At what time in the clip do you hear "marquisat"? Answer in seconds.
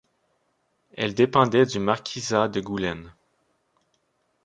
1.77-2.47